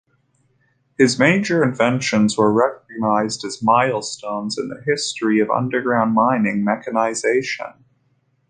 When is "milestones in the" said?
3.61-4.81